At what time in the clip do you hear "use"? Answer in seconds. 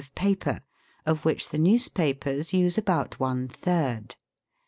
2.53-2.75